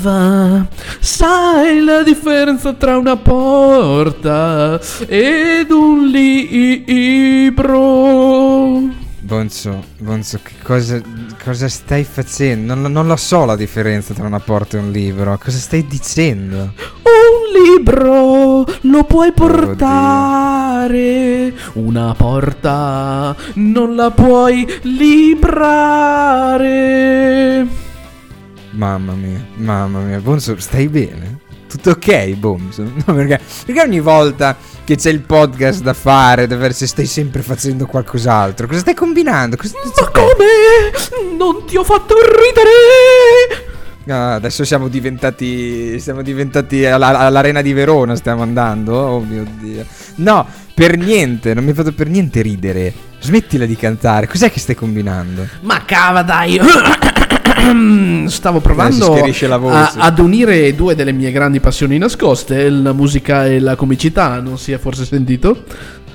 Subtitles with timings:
[0.00, 0.66] cava,
[0.98, 7.58] sai la differenza tra una porta ed un libro.
[9.20, 11.00] Bonzo, Bonzo, che cosa,
[11.44, 12.74] cosa stai facendo?
[12.74, 15.38] Non, non lo so la differenza tra una porta e un libro.
[15.40, 16.72] Cosa stai dicendo?
[17.02, 20.82] Un libro lo puoi portare,
[21.74, 26.48] una porta non la puoi librare.
[28.72, 30.18] Mamma mia, mamma mia.
[30.20, 31.38] Bonzo, stai bene?
[31.68, 32.82] Tutto ok, Bonzo?
[32.82, 37.86] No, perché, perché ogni volta che c'è il podcast da fare, dove stai sempre facendo
[37.86, 38.66] qualcos'altro.
[38.66, 39.56] Cosa stai combinando?
[39.56, 41.36] Cosa Ma come?
[41.36, 43.68] Non ti ho fatto ridere!
[44.08, 46.00] Ah, adesso siamo diventati.
[46.00, 48.16] Siamo diventati alla, all'arena di Verona.
[48.16, 48.94] Stiamo andando.
[48.94, 49.84] Oh mio dio.
[50.16, 51.54] No, per niente.
[51.54, 52.92] Non mi ha fatto per niente ridere.
[53.20, 54.26] Smettila di cantare.
[54.26, 55.46] Cos'è che stai combinando?
[55.60, 56.58] Ma cava, dai.
[58.26, 63.74] Stavo provando a, ad unire due delle mie grandi passioni nascoste, la musica e la
[63.74, 65.64] comicità, non si è forse sentito?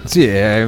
[0.06, 0.68] Sì, eh,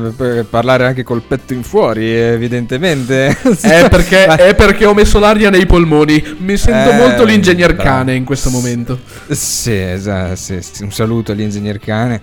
[0.49, 3.37] parlare anche col petto in fuori, evidentemente.
[3.61, 6.21] è, perché, è, perché, ho messo l'aria nei polmoni.
[6.39, 7.89] Mi sento eh, molto l'ingegner bravo.
[7.89, 8.99] cane in questo momento.
[9.29, 10.35] Sì, esatto.
[10.35, 12.19] Sì, un saluto all'ingegner cane.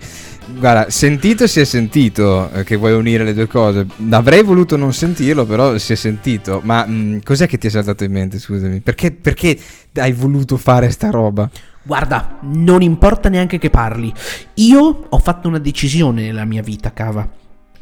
[0.47, 3.87] Guarda, sentito si è sentito eh, che vuoi unire le due cose.
[4.11, 6.61] Avrei voluto non sentirlo, però si è sentito.
[6.63, 8.79] Ma mh, mm, cos'è che ti è saltato in mente, scusami?
[8.81, 9.57] Perché, perché
[9.95, 11.49] hai voluto fare sta roba?
[11.81, 14.13] Guarda, non importa neanche che parli.
[14.55, 17.27] Io ho fatto una decisione nella mia vita, cava.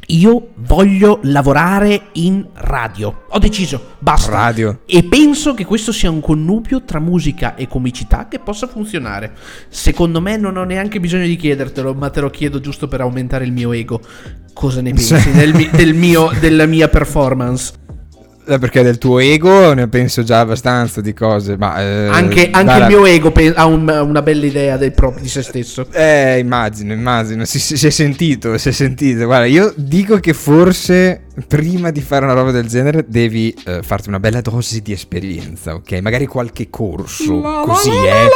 [0.08, 3.24] Io voglio lavorare in radio.
[3.28, 4.30] Ho deciso, basta.
[4.30, 4.80] Radio.
[4.86, 9.32] E penso che questo sia un connubio tra musica e comicità che possa funzionare.
[9.68, 13.44] Secondo me non ho neanche bisogno di chiedertelo, ma te lo chiedo giusto per aumentare
[13.44, 14.00] il mio ego.
[14.52, 17.82] Cosa ne pensi del, del mio, della mia performance?
[18.46, 21.80] Eh, perché del tuo ego ne penso già abbastanza di cose, ma...
[21.80, 25.28] Eh, anche, anche il mio ego pe- ha un, una bella idea del proprio, di
[25.28, 25.86] se stesso.
[25.90, 29.24] Eh, immagino, immagino, si, si, si, è sentito, si è sentito.
[29.24, 34.08] Guarda, io dico che forse prima di fare una roba del genere devi eh, farti
[34.08, 36.00] una bella dose di esperienza, ok?
[36.02, 38.28] Magari qualche corso, la, così, la, eh.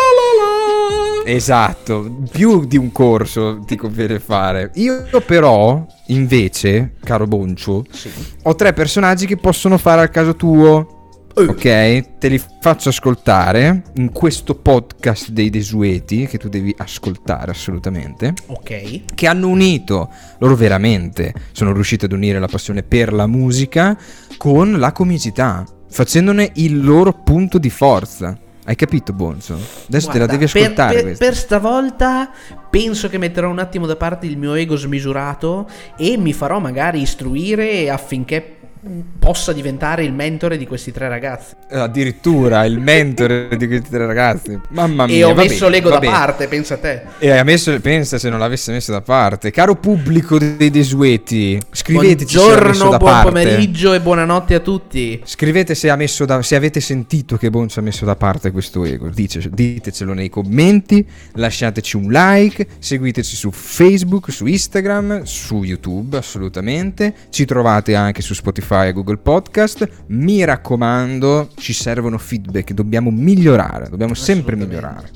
[1.31, 4.71] Esatto, più di un corso ti conviene fare.
[4.77, 8.11] Io però Invece, caro Boncio, sì.
[8.44, 11.21] ho tre personaggi che possono fare al caso tuo.
[11.34, 18.33] Ok, te li faccio ascoltare in questo podcast dei desueti che tu devi ascoltare assolutamente.
[18.47, 19.15] Ok.
[19.15, 23.97] Che hanno unito, loro veramente sono riusciti ad unire la passione per la musica
[24.38, 28.37] con la comicità, facendone il loro punto di forza.
[28.69, 29.55] Hai capito, Bonzo?
[29.55, 30.95] Adesso Guarda, te la devi ascoltare.
[30.97, 32.31] Per, per, per, stavolta
[32.69, 37.01] penso che metterò un attimo da parte il mio ego smisurato e mi farò magari
[37.01, 38.57] istruire affinché
[39.19, 41.55] possa diventare il mentore di questi tre ragazzi.
[41.71, 44.59] Eh, addirittura il mentore di questi tre ragazzi.
[44.71, 45.16] Mamma mia.
[45.16, 46.12] E ho messo bene, l'ego da bene.
[46.12, 47.03] parte, pensa a te.
[47.19, 49.50] E hai messo, pensa se non l'avesse messo da parte.
[49.50, 53.28] Caro pubblico dei desueti, scriveteci Buongiorno, se ha buon parte.
[53.28, 55.21] pomeriggio e buonanotte a tutti.
[55.25, 58.84] Scrivete se, ha messo da, se avete sentito che Bonzo ha messo da parte questo
[58.84, 59.09] ego.
[59.09, 67.15] Dice, ditecelo nei commenti, lasciateci un like, seguiteci su Facebook, su Instagram, su YouTube assolutamente.
[67.31, 69.89] Ci trovate anche su Spotify Spotify e Google Podcast.
[70.09, 75.11] Mi raccomando, ci servono feedback, dobbiamo migliorare, dobbiamo sempre migliorare.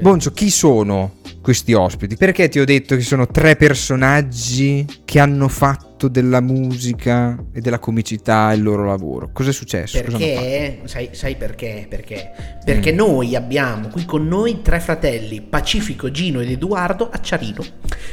[0.00, 2.16] Boncio, chi sono questi ospiti?
[2.16, 7.60] Perché ti ho detto che sono tre personaggi che hanno fatto fatto della musica e
[7.60, 9.28] della comicità il loro lavoro?
[9.32, 10.00] Cos'è successo?
[10.00, 10.80] Perché?
[10.84, 11.86] Sai, sai, perché?
[11.88, 12.30] Perché?
[12.64, 12.96] Perché mm.
[12.96, 17.62] noi abbiamo qui con noi tre fratelli, Pacifico, Gino ed Edoardo Acciarino,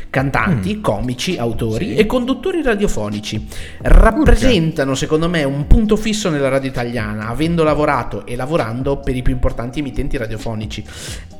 [0.10, 0.82] cantanti, mm.
[0.82, 1.96] comici, autori sì.
[1.96, 3.48] e conduttori radiofonici.
[3.82, 5.02] Rappresentano, Urca.
[5.02, 9.32] secondo me, un punto fisso nella radio italiana, avendo lavorato e lavorando per i più
[9.32, 10.84] importanti emittenti radiofonici.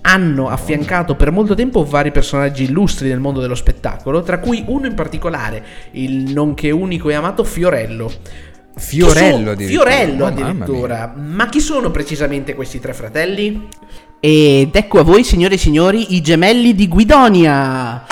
[0.02, 4.86] Hanno affiancato per molto tempo vari personaggi illustri nel mondo dello spettacolo, tra cui uno
[4.86, 8.12] in particolare, il nonché unico e amato Fiorello.
[8.76, 9.90] Fiorello addirittura.
[9.90, 11.14] Fiorello oh, addirittura.
[11.16, 13.68] Ma chi sono precisamente questi tre fratelli?
[14.20, 18.06] Ed ecco a voi, signore e signori, i gemelli di Guidonia.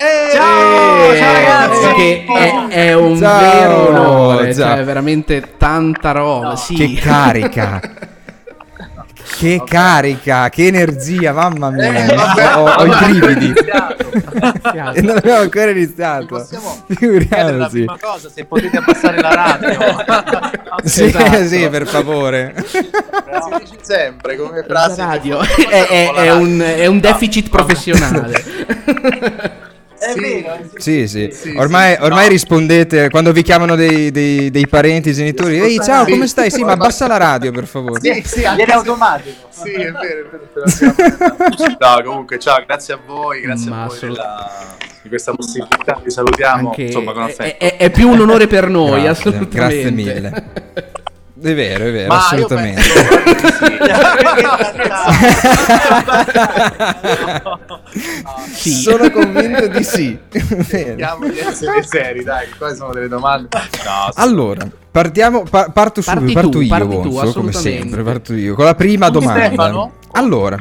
[0.00, 1.94] Eeeh, ciao, ciao ragazzi!
[1.94, 6.50] Che è, è un ciao, vero onore, cioè veramente tanta roba.
[6.50, 6.56] No.
[6.56, 6.74] Sì.
[6.74, 7.80] Che carica!
[9.36, 9.66] Che okay.
[9.66, 12.06] carica, che energia, mamma mia.
[12.06, 13.52] Eh, ho, ho i brividi.
[14.94, 16.26] e non abbiamo ancora iniziato.
[16.26, 19.78] Possiamo la prima cosa, se potete abbassare la radio.
[20.84, 21.46] sì, esatto.
[21.46, 22.54] sì, per favore.
[22.66, 22.90] Si
[23.58, 25.02] dice sempre come frase.
[25.02, 29.56] Radio è, è, è, un, è un deficit professionale.
[29.98, 30.20] È sì.
[30.20, 30.58] vero.
[30.76, 31.30] Sì, sì.
[31.32, 32.30] sì ormai, sì, ormai no.
[32.30, 35.58] rispondete quando vi chiamano dei, dei, dei parenti, genitori.
[35.60, 36.50] Ehi, ciao, come stai?
[36.50, 38.00] Sì, ma abbassa la radio, per favore.
[38.00, 39.48] Sì, sì, viene automatico.
[39.50, 41.74] Sì, è vero, è vero.
[41.78, 46.00] no, comunque, ciao, grazie a voi, grazie ma a voi della, di questa possibilità.
[46.02, 46.68] Vi salutiamo.
[46.68, 47.64] Anche insomma, con affetto.
[47.64, 49.56] È, è, è, più un onore per noi, grazie, assolutamente.
[49.56, 50.44] Grazie mille.
[51.40, 52.82] È vero, è vero, Ma assolutamente.
[58.54, 58.70] sì.
[58.72, 60.18] Sono convinto di sì.
[60.66, 63.48] Cerchiamo di essere seri, dai, qua sono delle domande.
[63.84, 68.64] No, allora, partiamo, pa- parto subito, parto io, parti Bonzo, come sempre, parto io, con
[68.64, 69.46] la prima domanda.
[69.46, 69.92] Stefano?
[70.12, 70.58] Allora,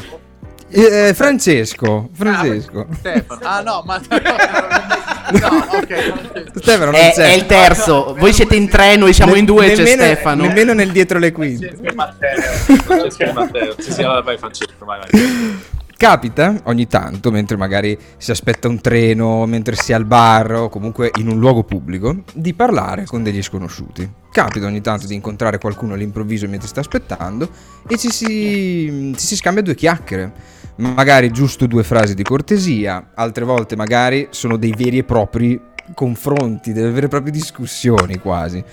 [0.70, 2.82] eh, Francesco, Francesco.
[2.88, 3.40] Ah, Stefano.
[3.44, 4.00] Ah no, ma
[5.32, 5.48] no,
[5.78, 6.52] ok.
[6.56, 7.32] Stefano non è, c'è.
[7.32, 8.16] È il terzo.
[8.18, 9.68] Voi siete in tre, noi siamo ne- in due.
[9.68, 10.44] Nemmeno, c'è Stefano.
[10.44, 11.76] Nemmeno nel dietro le quinte.
[11.76, 12.42] Francesco e Matteo.
[12.84, 13.76] Francesco e Matteo.
[13.78, 15.60] Sì, sì, vai Francesco, vai, vai.
[15.98, 20.70] Capita ogni tanto, mentre magari si aspetta un treno, mentre si è al bar o
[20.70, 24.08] comunque in un luogo pubblico, di parlare con degli sconosciuti.
[24.38, 27.50] Capita ogni tanto di incontrare qualcuno all'improvviso mentre sta aspettando
[27.88, 30.32] e ci si, ci si scambia due chiacchiere.
[30.76, 35.60] Magari giusto due frasi di cortesia, altre volte magari sono dei veri e propri
[35.96, 38.64] confronti, delle vere e proprie discussioni quasi.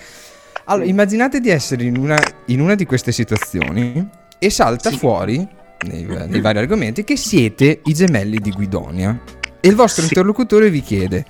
[0.65, 4.07] Allora, immaginate di essere in una, in una di queste situazioni
[4.37, 4.97] e salta sì.
[4.97, 5.47] fuori
[5.87, 9.19] nei, nei vari argomenti, che siete i gemelli di Guidonia.
[9.59, 10.09] E il vostro sì.
[10.09, 11.25] interlocutore vi chiede: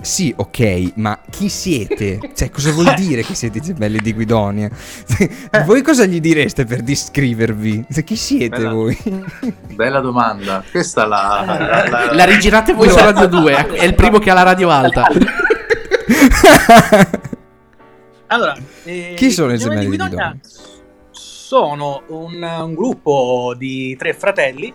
[0.00, 2.18] Sì, ok, ma chi siete?
[2.34, 4.70] Cioè, cosa vuol dire che siete i gemelli di Guidonia?
[5.64, 7.86] voi cosa gli direste per descrivervi?
[7.92, 8.96] Cioè, chi siete bella, voi?
[9.74, 10.64] Bella domanda.
[10.70, 13.66] Questa la, la, la, la rigirate voi su Radio 2.
[13.72, 15.06] È il primo che ha la radio alta.
[18.28, 20.36] allora, eh, chi sono i gemelli di Guidonia?
[21.50, 24.72] sono un, un gruppo di tre fratelli.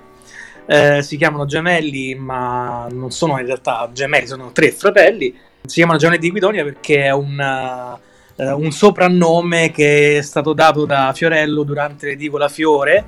[0.67, 5.35] Eh, si chiamano gemelli, ma non sono in realtà gemelli, sono tre fratelli.
[5.63, 7.99] Si chiamano gemelli di Guidonia perché è un,
[8.35, 13.05] uh, un soprannome che è stato dato da Fiorello durante l'edicola Fiore,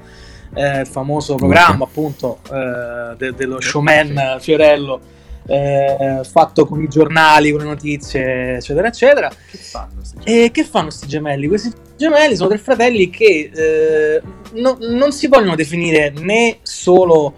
[0.55, 5.15] eh, il famoso programma appunto eh, de- dello showman Fiorello
[5.47, 9.29] eh, fatto con i giornali, con le notizie, eccetera, eccetera.
[9.29, 11.47] Che fanno e che fanno questi gemelli?
[11.47, 14.21] Questi gemelli sono tre fratelli che eh,
[14.53, 17.33] no, non si vogliono definire né solo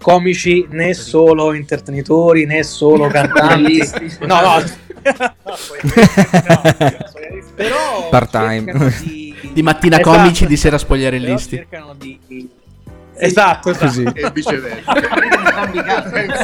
[0.00, 3.78] comici, né solo intratenitori, né solo cantanti.
[4.20, 4.62] no, no.
[7.54, 12.18] però part time di, di mattina esatto, comici di sera spogliarellisti cercano di
[13.20, 13.86] Esatto, esatto.
[13.86, 14.04] Così.
[14.14, 14.92] e viceversa.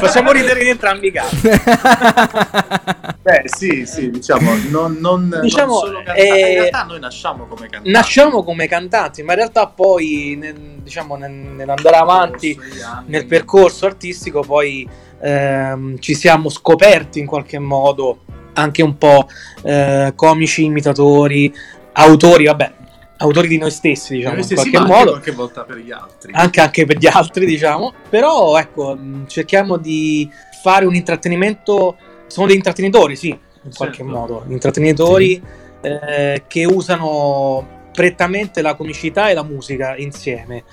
[0.00, 1.49] Facciamo ridere in entrambi i casi.
[3.23, 6.20] Beh, sì, sì, diciamo, non, non, diciamo, non solo cantanti.
[6.20, 7.90] Eh, in realtà noi nasciamo come cantanti.
[7.90, 12.58] Nasciamo come cantanti, ma in realtà poi, nel, diciamo, nel, nell'andare avanti
[13.06, 14.88] nel percorso artistico, poi
[15.20, 18.20] ehm, ci siamo scoperti in qualche modo
[18.52, 19.28] anche un po'
[19.62, 21.52] eh, comici, imitatori,
[21.93, 22.73] autori, vabbè,
[23.18, 25.14] autori di noi stessi, diciamo, in qualche modo.
[25.14, 26.32] Anche volta per gli altri.
[26.34, 27.92] Anche, anche per gli altri, diciamo.
[28.08, 28.96] Però, ecco,
[29.26, 30.30] cerchiamo di
[30.62, 31.96] fare un intrattenimento.
[32.26, 33.76] Sono dei intrattenitori, sì, in certo.
[33.76, 34.44] qualche modo.
[34.48, 35.88] Intrattenitori sì.
[35.88, 40.64] eh, che usano prettamente la comicità e la musica insieme,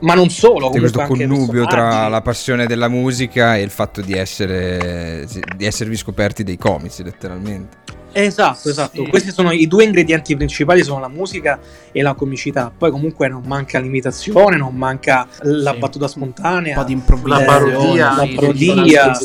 [0.00, 0.70] ma non solo.
[0.70, 5.26] Questo connubio tra la passione della musica e il fatto di, essere,
[5.56, 7.98] di esservi scoperti dei comici, letteralmente.
[8.12, 9.04] Esatto, esatto.
[9.04, 9.10] Sì.
[9.10, 11.58] Questi sono i due ingredienti principali, sono la musica
[11.90, 12.72] e la comicità.
[12.76, 15.78] Poi comunque non manca l'imitazione, non manca la sì.
[15.78, 19.18] battuta spontanea, un po' di improvvisazione, la parodia, la parodia.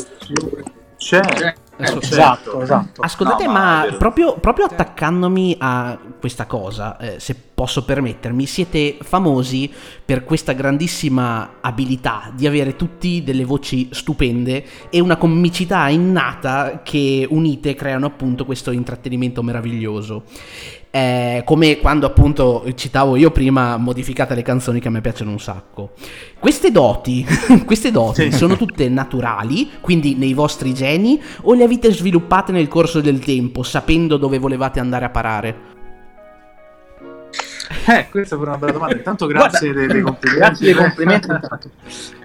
[0.96, 1.54] C'è.
[1.78, 2.62] Eh, esatto, certo.
[2.62, 3.02] esatto.
[3.02, 8.96] Ascoltate, no, ma, ma proprio, proprio, attaccandomi a questa cosa, eh, se posso permettermi, siete
[9.00, 9.70] famosi
[10.04, 17.26] per questa grandissima abilità di avere tutti delle voci stupende e una comicità innata che
[17.28, 20.24] unite creano appunto questo intrattenimento meraviglioso.
[20.96, 25.38] Eh, come quando appunto citavo io prima modificate le canzoni che a me piacciono un
[25.38, 25.90] sacco.
[26.38, 27.22] Queste doti,
[27.66, 28.38] queste doti sì.
[28.38, 33.62] sono tutte naturali, quindi nei vostri geni, o le avete sviluppate nel corso del tempo,
[33.62, 35.56] sapendo dove volevate andare a parare?
[37.88, 38.96] Eh, questa è una bella domanda.
[38.96, 40.38] Intanto grazie Guarda, dei, complimenti.
[40.38, 41.28] Grazie dei complimenti.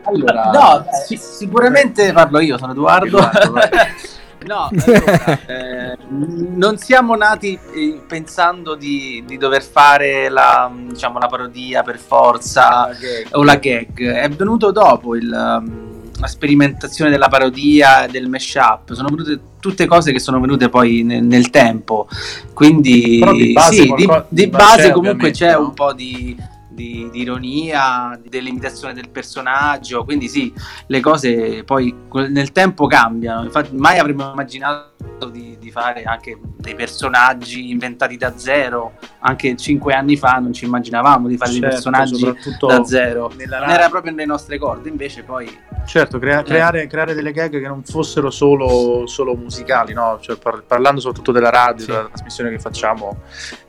[0.04, 3.18] allora, no, sì, sicuramente parlo io, sono Edoardo.
[3.18, 3.60] Edoardo
[4.44, 11.28] No, allora, eh, non siamo nati eh, pensando di, di, dover fare la, diciamo, la
[11.28, 14.04] parodia per forza la o la gag.
[14.04, 18.94] È venuto dopo il, um, la sperimentazione della parodia e del mashup.
[18.94, 22.08] Sono venute tutte cose che sono venute poi nel, nel tempo.
[22.54, 25.62] Quindi, di base, sì, di, di base comunque c'è no?
[25.62, 26.36] un po' di
[26.72, 30.04] di, di, ironia, dell'imitazione del personaggio.
[30.04, 30.54] Quindi sì,
[30.88, 31.94] le cose poi
[32.30, 33.44] nel tempo cambiano.
[33.44, 34.91] Infatti, mai avremmo immaginato
[35.30, 38.94] di, di, fare anche dei personaggi inventati da zero.
[39.20, 43.32] Anche cinque anni fa non ci immaginavamo di fare certo, dei personaggi da zero.
[43.36, 45.70] Non era proprio nelle nostre corde, invece poi...
[45.86, 46.44] Certo, crea- eh.
[46.44, 50.20] creare, creare, delle gag che non fossero solo, solo musicali, no?
[50.22, 51.92] cioè, par- parlando soprattutto della radio, sì.
[51.92, 53.22] della trasmissione che facciamo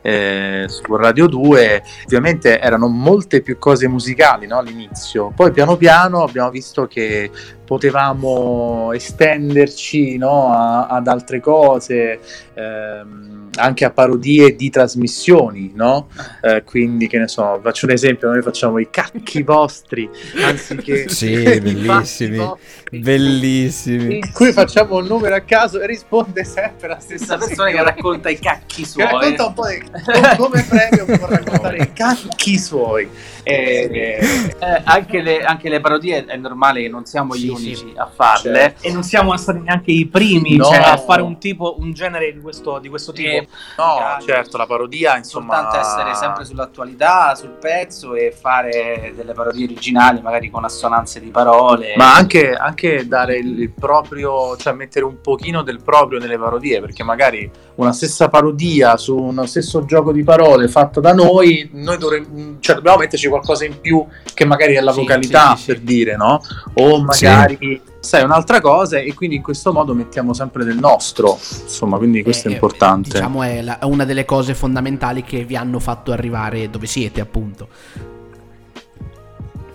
[0.02, 4.58] eh, su Radio 2, ovviamente erano molte più cose musicali no?
[4.58, 7.30] all'inizio, poi piano piano abbiamo visto che
[7.72, 12.20] potevamo estenderci no, a, ad altre cose,
[12.52, 16.08] ehm, anche a parodie di trasmissioni, no?
[16.40, 20.08] Eh, quindi, che ne so, faccio un esempio, noi facciamo i cacchi vostri,
[20.42, 21.08] anziché...
[21.10, 24.16] sì, bellissimi, vostri, bellissimi.
[24.16, 28.30] In cui facciamo un numero a caso e risponde sempre la stessa persona che racconta
[28.30, 29.06] i cacchi suoi.
[29.06, 33.08] Che racconta un po' di, come premio può raccontare i cacchi suoi.
[33.44, 37.74] E, eh, anche, le, anche, le, parodie è normale che non siamo gli sì, unici
[37.74, 37.92] sì.
[37.96, 38.86] a farle certo.
[38.86, 40.66] e non siamo stati neanche i primi no.
[40.66, 43.41] cioè, a fare un tipo un genere di questo, di questo tipo
[43.76, 49.64] no certo la parodia insomma soltanto essere sempre sull'attualità sul pezzo e fare delle parodie
[49.64, 55.20] originali magari con assonanze di parole ma anche, anche dare il, proprio cioè mettere un
[55.20, 60.22] pochino del proprio nelle parodie perché magari una stessa parodia su uno stesso gioco di
[60.22, 64.80] parole fatto da noi noi dovremmo cioè dobbiamo metterci qualcosa in più che magari è
[64.80, 65.84] la sì, vocalità sì, per sì.
[65.84, 66.40] dire, no?
[66.74, 71.98] O magari sai un'altra cosa e quindi in questo modo mettiamo sempre del nostro, insomma,
[71.98, 73.10] quindi questo eh, è importante.
[73.10, 77.20] Diciamo è, la, è una delle cose fondamentali che vi hanno fatto arrivare dove siete,
[77.20, 77.68] appunto.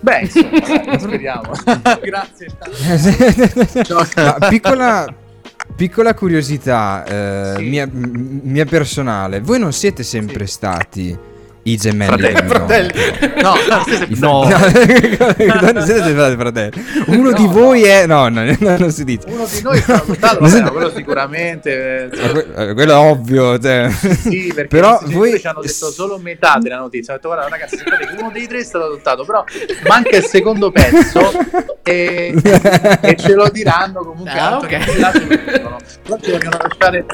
[0.01, 1.51] Beh, insomma, speriamo.
[2.03, 2.47] Grazie.
[4.15, 5.15] Ma, piccola,
[5.73, 7.63] piccola curiosità eh, sì.
[7.63, 10.51] mia, mia, personale, voi non siete sempre sì.
[10.51, 11.17] stati
[11.71, 12.33] i gemelli.
[12.45, 12.47] Fratelli.
[12.47, 12.91] fratelli.
[13.41, 13.53] No,
[14.19, 15.71] no, no.
[15.71, 16.85] non siete fratelli.
[17.07, 18.05] Uno di voi è.
[18.05, 19.27] No, no, non si dice.
[19.27, 22.09] Uno di noi è adottato, vabbè, quello sicuramente.
[22.09, 23.59] Eh, quello è ovvio.
[23.59, 23.89] Cioè.
[23.89, 27.13] Sì, perché però voi ci hanno detto solo metà della notizia.
[27.13, 27.77] Ho detto, guarda, ragazzi,
[28.17, 29.43] uno dei tre è stato adottato, però
[29.87, 31.31] manca il secondo pezzo
[31.83, 32.33] e,
[33.01, 34.39] e ce lo diranno comunque.
[34.39, 34.85] Ah, okay.
[34.85, 35.77] Però
[36.21, 37.05] ci vogliono lasciare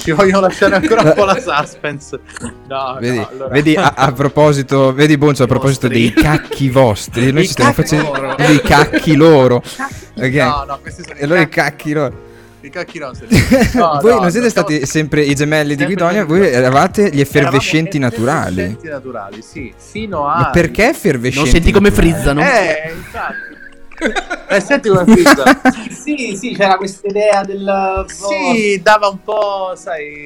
[0.00, 2.18] ci vogliono lasciare ancora un po' la suspense.
[2.66, 3.48] No, vedi, no, allora...
[3.48, 8.12] vedi a, a, proposito, vedi Bonzo, a proposito dei cacchi vostri, noi ci stiamo facendo
[8.12, 8.34] loro.
[8.36, 9.62] dei cacchi loro.
[10.16, 10.32] Okay.
[10.32, 12.28] No, no, questi sono e allora i cacchi loro.
[12.62, 13.26] I cacchi nostri.
[13.72, 14.86] No, voi no, non siete stati siamo...
[14.86, 18.60] sempre i gemelli sempre di Guidonia, voi eravate gli effervescenti naturali.
[18.62, 19.72] Effervescenti naturali, sì.
[19.76, 20.40] Fino a.
[20.40, 21.50] Ma perché effervescenti?
[21.50, 22.42] Non senti come frizzano?
[22.42, 23.59] Eh, infatti
[24.48, 25.44] eh, senti come pizza.
[25.90, 28.04] sì, sì, c'era questa idea del...
[28.08, 30.22] Sì, dava un po', sai...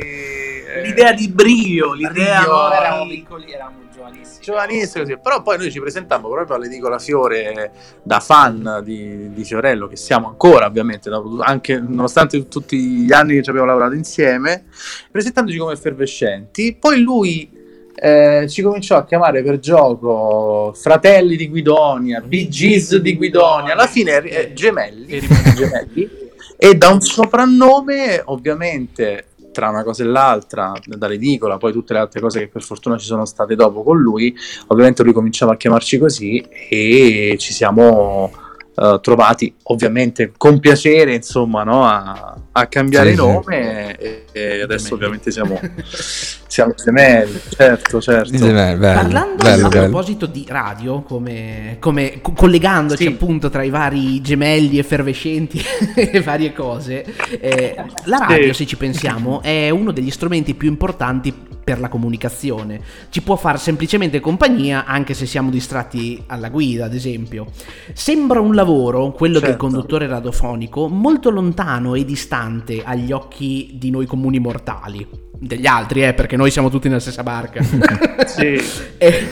[0.66, 2.40] Eh, l'idea di brio, l'idea...
[2.40, 4.42] Brio, no, eravamo piccoli, eravamo giovanissimi.
[4.42, 5.18] Giovanissimi, sì.
[5.22, 10.28] Però poi noi ci presentammo proprio all'Edicola Fiore da fan di, di Fiorello, che siamo
[10.28, 14.64] ancora ovviamente, anche nonostante tutti gli anni che ci abbiamo lavorato insieme,
[15.10, 16.76] presentandoci come effervescenti.
[16.78, 17.53] Poi lui
[17.94, 23.86] eh, ci cominciò a chiamare per gioco Fratelli di Guidonia, Bee Gees di Guidonia, alla
[23.86, 25.20] fine eh, gemelli,
[25.54, 26.10] gemelli,
[26.56, 32.20] e da un soprannome ovviamente tra una cosa e l'altra, dall'edicola, poi tutte le altre
[32.20, 34.34] cose che per fortuna ci sono state dopo con lui,
[34.66, 38.32] ovviamente lui cominciava a chiamarci così e ci siamo
[38.74, 44.04] uh, trovati ovviamente con piacere insomma no, a, a, cambiare sì, nome sì.
[44.04, 45.60] E, e, adesso ovviamente siamo,
[46.48, 49.82] siamo gemelli certo certo gemelli, bello, Parlando bello, a bello.
[49.84, 53.08] proposito di radio come, come co- collegandoci sì.
[53.08, 55.62] appunto tra i vari gemelli effervescenti
[55.94, 57.04] e varie cose
[57.40, 57.76] eh,
[58.06, 62.80] la radio se ci pensiamo è uno degli strumenti più importanti per la comunicazione.
[63.08, 67.46] Ci può fare semplicemente compagnia anche se siamo distratti alla guida, ad esempio.
[67.94, 69.48] Sembra un lavoro, quello certo.
[69.48, 75.06] del conduttore radiofonico, molto lontano e distante agli occhi di noi comuni mortali.
[75.38, 77.62] Degli altri, eh, perché noi siamo tutti nella stessa barca.
[78.24, 78.56] sì.
[78.96, 79.28] e...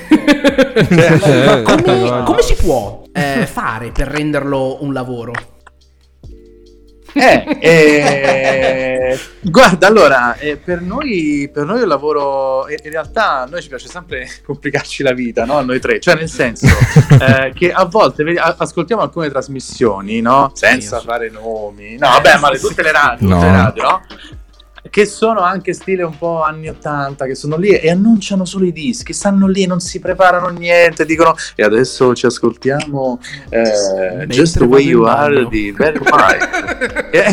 [0.89, 5.33] cioè, come, come, si può eh, fare per renderlo un lavoro?
[7.15, 13.61] Eh, eh, guarda, allora, eh, per, noi, per noi il lavoro, in realtà a noi
[13.61, 15.59] ci piace sempre complicarci la vita, no?
[15.59, 20.53] A noi tre, cioè nel senso eh, che a volte vedi, ascoltiamo alcune trasmissioni, no?
[20.55, 23.35] Senza fare nomi, no, vabbè, ma tutte le radio, no.
[23.35, 24.01] tutte le radio, no?
[24.93, 28.73] Che sono anche stile un po' anni 80, che sono lì e annunciano solo i
[28.73, 33.19] dischi, stanno lì, non si preparano niente, dicono e adesso ci ascoltiamo
[33.49, 37.25] eh, Just the Way You Are di Barry White e,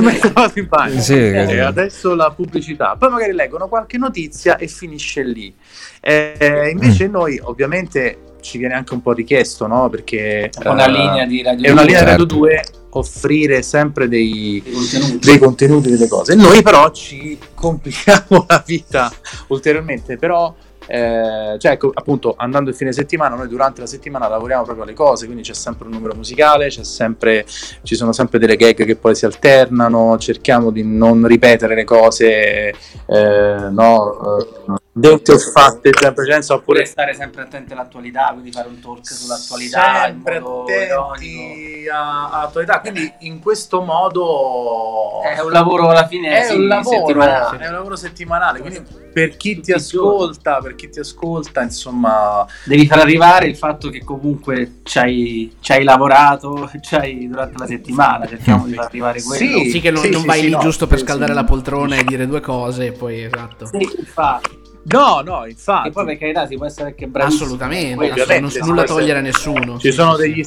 [0.56, 1.02] in bagno.
[1.02, 5.54] Sì, e adesso la pubblicità, poi magari leggono qualche notizia e finisce lì.
[6.00, 7.12] Eh, invece mm.
[7.12, 9.90] noi ovviamente ci viene anche un po' richiesto, no?
[9.90, 12.36] Perché una eh, linea di Radio è una 2, linea di Radio certo.
[12.36, 15.20] 2 offrire sempre dei, dei contenuti.
[15.20, 16.36] dei contenuti, delle cose.
[16.36, 19.12] Noi però ci complichiamo la vita
[19.48, 20.54] ulteriormente, però
[20.92, 24.96] eh, cioè ecco, appunto andando il fine settimana noi durante la settimana lavoriamo proprio alle
[24.96, 27.46] cose quindi c'è sempre un numero musicale c'è sempre
[27.84, 32.74] ci sono sempre delle gag che poi si alternano cerchiamo di non ripetere le cose
[33.06, 38.52] eh, no eh, dette o fatte già in precedenza Oppure stare sempre attenti all'attualità, quindi
[38.52, 45.90] fare un talk sull'attualità in sempre attenti all'attualità quindi in questo modo È un lavoro
[45.90, 47.58] alla fine è sì, un lavoro, settimanale.
[47.58, 52.46] è un lavoro settimanale, quindi per chi Tutti ti ascolta, per chi ti ascolta, insomma,
[52.64, 57.56] Devi far arrivare il fatto che comunque ci hai, ci hai lavorato ci hai durante
[57.58, 59.60] la settimana, cerchiamo di far arrivare quello.
[59.60, 59.70] Sì.
[59.72, 61.38] Sì, che non, sì, non sì, vai sì, lì no, giusto per sì, scaldare sì.
[61.38, 63.66] la poltrona e dire due cose e poi esatto.
[63.66, 64.59] Sì, infatti.
[64.84, 67.44] No, no, infatti, E poi per carità si può essere anche bravissimo.
[67.46, 69.78] Assolutamente, Quello- Ovviamente, non, nulla togliere a nessuno.
[69.80, 70.44] ci sono degli,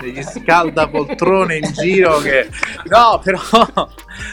[0.00, 2.48] degli scaldapoltrone in giro che
[2.88, 3.40] no, però,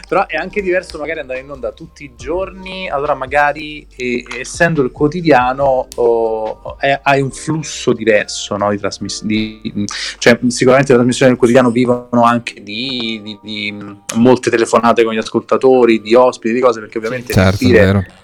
[0.08, 4.82] però è anche diverso magari andare in onda tutti i giorni, allora magari eh, essendo
[4.82, 9.86] il quotidiano oh, è- hai un flusso diverso no, di trasmissioni,
[10.18, 15.18] cioè sicuramente le trasmissioni del quotidiano vivono anche di, di- di molte telefonate con gli
[15.18, 17.66] ascoltatori, di ospiti, di cose, perché ovviamente Certo,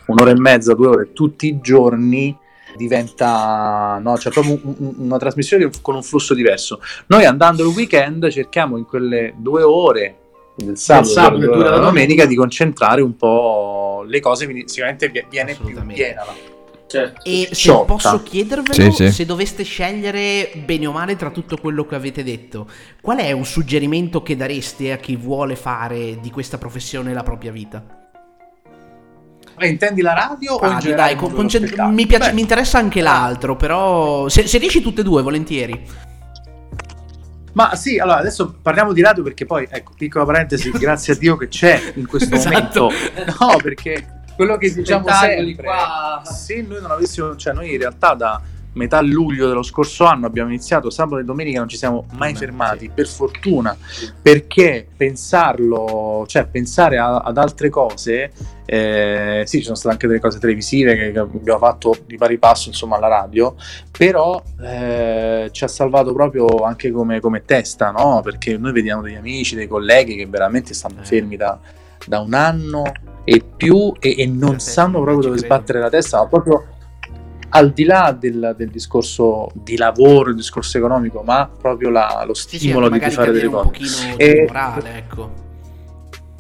[0.05, 2.38] un'ora e mezza, due ore tutti i giorni
[2.75, 6.80] diventa no, c'è proprio un- un- una trasmissione con un flusso diverso.
[7.08, 10.16] Noi andando il weekend cerchiamo in quelle due ore
[10.56, 14.46] del sabato, sabato e e due della della domenica di concentrare un po' le cose,
[14.46, 16.50] quindi sicuramente vi- viene più piena la
[16.92, 17.22] Certo.
[17.24, 17.86] E se Sciotta.
[17.86, 19.12] posso chiedervelo, Sì, sì.
[19.13, 22.68] se doveste scegliere bene o male tra tutto quello che avete detto,
[23.00, 27.51] qual è un suggerimento che dareste a chi vuole fare di questa professione la propria
[27.54, 28.00] vita?
[29.65, 33.56] Eh, intendi la radio o Ah, generale dai, concent- mi, piace- mi interessa anche l'altro,
[33.56, 36.10] però se, se riesci tutte e due, volentieri.
[37.53, 41.36] Ma sì, allora adesso parliamo di radio perché poi, ecco, piccola parentesi, grazie a Dio
[41.36, 42.89] che c'è in questo Esatto.
[42.89, 42.89] momento.
[43.39, 46.22] No, perché quello che diciamo sempre, qua.
[46.24, 48.42] se noi non avessimo, cioè noi in realtà da
[48.74, 52.90] metà luglio dello scorso anno abbiamo iniziato sabato e domenica non ci siamo mai fermati,
[52.94, 53.75] per fortuna,
[54.22, 58.31] perché pensarlo, cioè pensare a- ad altre cose,
[58.66, 62.38] eh, sì, ci sono state anche delle cose televisive che, che abbiamo fatto di pari
[62.38, 63.55] passo, insomma, alla radio,
[63.96, 68.22] però eh, ci ha salvato proprio anche come, come testa, no?
[68.24, 71.05] Perché noi vediamo degli amici, dei colleghi che veramente stanno Eh.
[71.05, 71.60] fermi da,
[72.05, 72.84] da un anno
[73.24, 76.66] e più e, e non sanno proprio dove sbattere la testa, ma proprio
[77.53, 82.33] al di là del, del discorso di lavoro, il discorso economico, ma proprio la- lo
[82.33, 83.66] Sì, sì, stimolo di, fare delle cadere un cose.
[83.70, 85.31] pochino E- morale, ecco.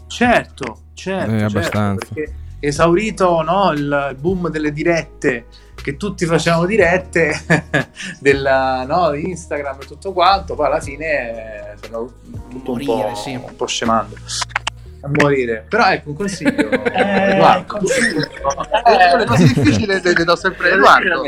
[0.07, 2.13] Certo, certo, Eh, certo, abbastanza.
[2.13, 5.45] perché esaurito no, il boom delle dirette,
[5.75, 7.33] che tutti facevano dirette
[8.19, 12.11] della, no, di Instagram e tutto quanto, poi alla fine eh, sono
[12.49, 13.33] tutto un, Morire, po', sì.
[13.35, 14.15] un po' scemando.
[15.03, 16.69] A morire, però ecco un consiglio.
[16.91, 18.21] Eh, consiglio.
[18.21, 21.23] Eh, le cose difficili le, le do sempre a Edoardo.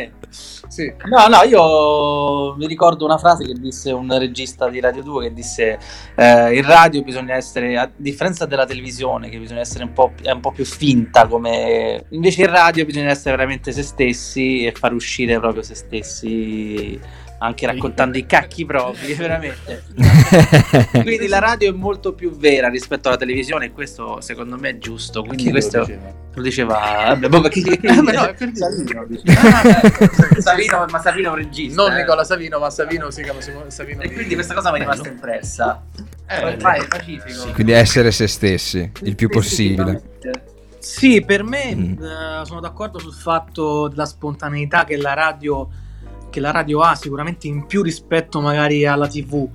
[0.74, 0.92] Sì.
[1.06, 5.34] No, no, io mi ricordo una frase che disse un regista di Radio 2 che
[5.34, 5.78] disse
[6.16, 10.40] eh, in radio bisogna essere, a differenza della televisione, che bisogna essere un po', un
[10.40, 12.06] po' più finta come...
[12.10, 17.00] Invece in radio bisogna essere veramente se stessi e far uscire proprio se stessi,
[17.44, 19.84] anche raccontando i cacchi propri, veramente.
[20.92, 24.78] Quindi la radio è molto più vera rispetto alla televisione e questo secondo me è
[24.78, 25.22] giusto.
[25.22, 26.14] Quindi Chi lo questo diceva?
[26.34, 26.74] lo diceva...
[27.10, 29.06] Vabbè, boh, perché- Eh, ma no, è per Savino.
[30.40, 31.82] Savino, ma Savino regista.
[31.84, 31.98] Non eh.
[32.02, 34.02] Nicola Savino, ma Savino si chiama Savino.
[34.02, 35.84] E di- quindi questa cosa mi è rimasta impressa.
[36.28, 37.52] Eh, Ormai è pacifico.
[37.52, 40.02] Quindi essere se stessi il più possibile.
[40.80, 42.04] Sì, per me Mm.
[42.04, 45.70] eh, sono d'accordo sul fatto della spontaneità che la radio
[46.34, 49.48] che la radio ha sicuramente in più rispetto magari alla TV.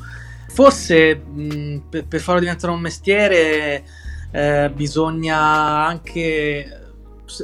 [0.49, 3.85] Forse mh, per, per farlo diventare un mestiere
[4.31, 5.37] eh, bisogna
[5.87, 6.85] anche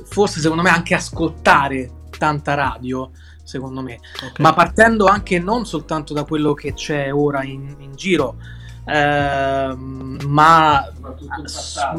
[0.07, 3.11] forse secondo me anche ascoltare tanta radio,
[3.42, 3.99] secondo me.
[4.25, 4.38] Ok.
[4.38, 8.37] ma partendo anche non soltanto da quello che c'è ora in, in giro,
[8.87, 10.88] ehm, ma,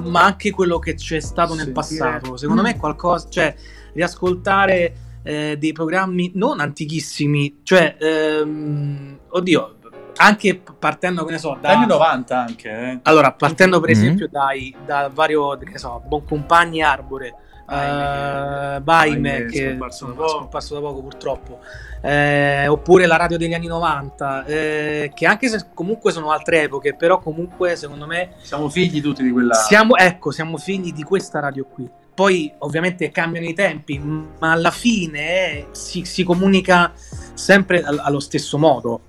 [0.03, 2.37] ma anche quello che c'è stato nel Sentire- passato.
[2.37, 3.53] Secondo me è qualcosa, cioè
[3.93, 4.95] riascoltare
[5.25, 9.75] eh, dei programmi non antichissimi, cioè, ehm, oddio,
[10.17, 11.69] anche partendo, che ne so, da...
[11.71, 12.99] Anni 90 anche, eh.
[13.03, 13.95] Allora, partendo per Mhm.
[13.95, 17.33] esempio dai, da vario, che ne so, Boncompagni Arbore,
[17.65, 21.59] Baime, Baime, che è da scomparso da poco purtroppo,
[22.01, 26.93] eh, oppure la radio degli anni 90, eh, che anche se comunque sono altre epoche,
[26.95, 29.55] però comunque secondo me Siamo figli tutti di quella.
[29.55, 31.89] siamo, ecco, siamo figli di questa radio qui.
[32.15, 36.93] Poi ovviamente cambiano i tempi, ma alla fine eh, si, si comunica
[37.33, 39.01] sempre al- allo stesso modo.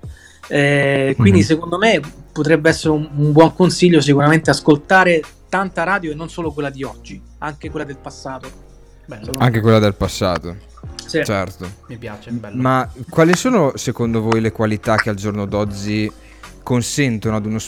[0.49, 1.45] Eh, quindi Mhm.
[1.45, 2.01] secondo me
[2.33, 6.83] potrebbe essere un, un buon consiglio sicuramente ascoltare tanta radio e non solo quella di
[6.83, 8.49] oggi, anche quella del passato.
[9.07, 9.35] Bello.
[9.39, 10.57] Anche quella del passato,
[11.07, 11.25] Sì.
[11.25, 11.69] certo.
[11.87, 12.61] Mi piace, bello.
[12.61, 16.11] Ma quali sono secondo voi le qualità che al giorno d'oggi
[16.63, 17.59] consentono ad uno,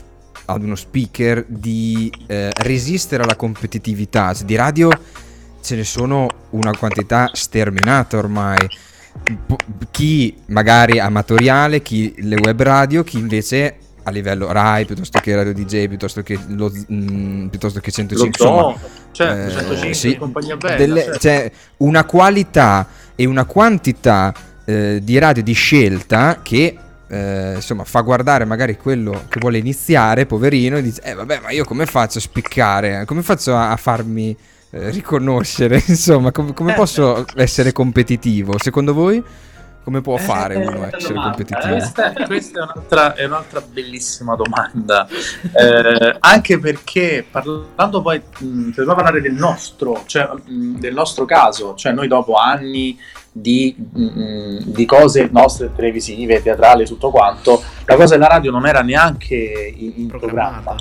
[0.47, 4.35] ad uno speaker di eh, resistere alla competitività?
[4.35, 4.91] Cioè, di radio
[5.69, 8.57] ce ne sono una quantità sterminata ormai.
[9.91, 15.53] Chi magari amatoriale, chi le web radio, chi invece a livello Rai piuttosto che Radio
[15.53, 18.79] DJ, piuttosto che, lo, mm, piuttosto che Lo 105, insomma, zoo,
[19.13, 20.77] cioè, eh, 105 sì, compagnia bella.
[20.77, 21.19] delle- certo.
[21.19, 24.33] cioè, una qualità e una quantità
[24.65, 26.79] eh, di radio di scelta che
[27.09, 31.51] eh, insomma fa guardare magari quello che vuole iniziare, poverino, e dice: Eh, vabbè, ma
[31.51, 33.05] io come faccio a spiccare?
[33.05, 34.35] Come faccio a, a farmi
[34.71, 35.83] riconoscere?
[35.89, 38.59] Insomma, com- come Eh, posso essere competitivo?
[38.59, 39.23] Secondo voi?
[39.85, 41.75] Come può fare Eh, uno eh, essere domanda, competitivo?
[41.77, 45.09] Questa, questa è, un'altra, è un'altra bellissima domanda.
[45.09, 51.75] Eh, anche perché parlando poi, mh, per parlare del nostro, cioè, mh, del nostro caso,
[51.75, 52.99] cioè noi dopo anni
[53.33, 58.81] di, mh, di cose nostre televisive, teatrali, tutto quanto, la cosa della radio non era
[58.81, 59.35] neanche
[59.77, 60.75] in, in programma.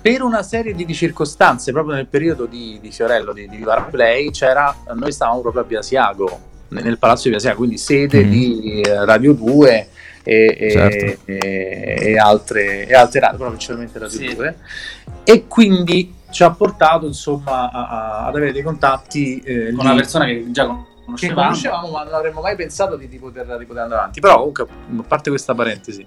[0.00, 3.80] Per una serie di, di circostanze, proprio nel periodo di, di Fiorello, di, di Viva
[3.90, 8.30] Play, c'era, noi stavamo proprio a Biasiago, nel nel palazzo di Biasiago, quindi sede Mm.
[8.30, 9.88] di eh, Radio 2
[10.22, 11.22] e, Certo.
[11.24, 14.34] e- e altre, e altre radio, però principalmente Radio Sì.
[14.34, 14.56] 2.
[15.24, 19.84] E quindi ci ha portato insomma a- a- ad avere dei contatti eh, Con lì
[19.86, 20.72] una persona che già che
[21.10, 21.42] conoscevamo.
[21.42, 24.64] conoscevamo ma non avremmo mai pensato di, di poter, di poter andare avanti però comunque
[24.64, 26.06] a parte questa parentesi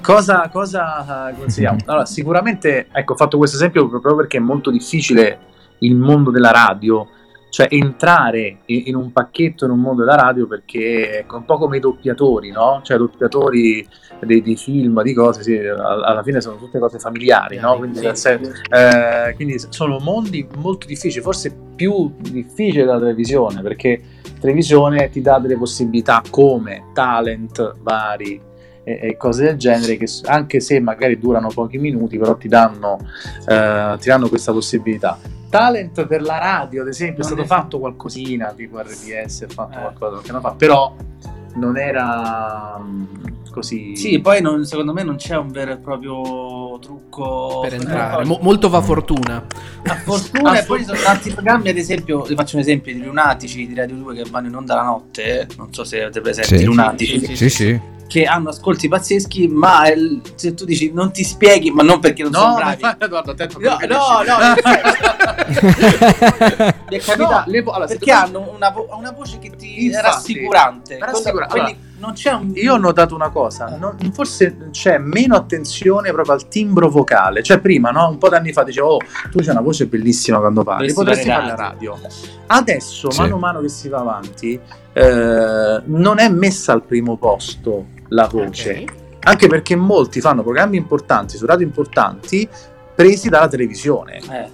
[0.00, 1.78] cosa, cosa eh, consigliamo?
[1.86, 6.50] allora sicuramente ecco ho fatto questo esempio proprio perché è molto difficile il mondo della
[6.50, 7.08] radio
[7.52, 11.76] cioè entrare in, un pacchetto in un mondo della radio perché è un po' come
[11.76, 12.80] i doppiatori no?
[12.82, 13.86] cioè doppiatori
[14.20, 17.76] dei, dei film di cose sì, alla fine sono tutte cose familiari no?
[17.76, 24.00] quindi, nel senso- eh, quindi sono mondi molto difficili, forse più difficili della televisione, perché
[24.22, 28.40] la televisione ti dà delle possibilità come talent vari
[28.84, 32.98] e, cose del genere che anche se magari durano pochi minuti, però ti danno,
[33.46, 35.18] eh, ti danno questa possibilità.
[35.52, 39.52] Talent per la radio, ad esempio, è Non stato è- fatto qualcosina, tipo RDS ha
[39.52, 39.80] fatto Eh.
[39.92, 40.96] qualcosa fa, però
[41.56, 43.04] non era mm,
[43.50, 43.94] così...
[43.94, 48.24] Sì, poi non- secondo me non c'è un vero e proprio trucco per entrare.
[48.24, 49.44] Mo- molto va fortuna.
[49.84, 53.04] A fortuna e poi ci sono tanti programmi, ad esempio, vi faccio un esempio di
[53.04, 56.56] Lunatici di Radio 2 che vanno in onda la notte, non so se avete presente
[56.56, 56.62] Sì.
[56.62, 57.80] i Lunatici, Sì, Sì, sì.
[58.06, 62.22] Che hanno ascolti pazzeschi, ma il- se tu dici non ti spieghi, ma non perché
[62.22, 62.96] non sono No, ma bravi.
[63.04, 63.88] Edoardo, attento No, no, dici.
[63.88, 64.36] no,
[66.88, 69.76] Mi è capitato No, le vo- allora, perché hanno una, vo- una voce che ti
[69.76, 70.98] è Infatti, rassicurante.
[71.00, 75.36] rassicura- Quindi allora, non c'è un Io ho notato una cosa, non- forse c'è meno
[75.36, 77.42] attenzione proprio al timbro vocale.
[77.42, 78.08] Cioè, prima, no?
[78.08, 78.98] un po' d'anni fa dicevo, oh,
[79.30, 82.08] tu c'hai una voce bellissima quando parli, Potresti fare la radio." radio.
[82.46, 83.20] Adesso, Sì.
[83.20, 84.60] mano a mano che si va avanti,
[84.92, 88.70] eh, non è messa al primo posto la voce.
[88.82, 89.00] Ok.
[89.24, 92.48] Anche perché molti fanno programmi importanti su radio importanti
[92.94, 94.20] presi dalla televisione.
[94.30, 94.50] eh,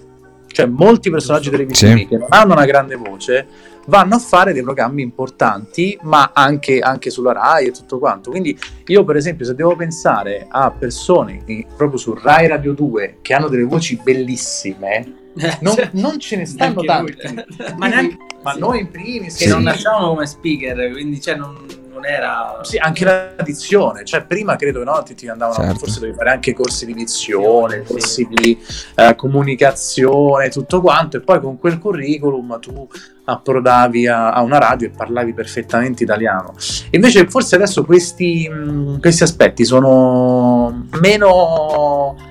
[0.46, 3.46] Cioè, molti personaggi televisivi che non hanno una grande voce
[3.86, 8.30] vanno a fare dei programmi importanti, ma anche, anche sulla Rai e tutto quanto.
[8.30, 11.42] Quindi, io, per esempio, se devo pensare a persone
[11.76, 15.27] proprio su Rai Radio 2 che hanno delle voci bellissime,
[15.60, 17.14] non, cioè, non ce ne stanno tanti.
[17.22, 17.44] lui.
[17.76, 18.58] ma, neanche, ma sì.
[18.58, 19.50] noi in primis, che Sì.
[19.50, 21.56] non nascevano come speaker, quindi cioè non,
[21.92, 25.78] non era Sì, anche la dizione, cioè prima credo no, ti, ti andavano, Certo.
[25.78, 27.92] forse dovevi fare anche corsi di dizione, Sì.
[27.92, 28.58] corsi di
[28.96, 32.88] eh, comunicazione, tutto quanto, e poi con quel curriculum tu
[33.24, 36.54] approdavi a, a una radio e parlavi perfettamente italiano.
[36.92, 42.27] Invece forse adesso questi, mh, questi aspetti sono meno...